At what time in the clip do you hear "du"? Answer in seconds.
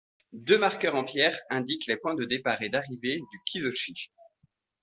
3.19-3.39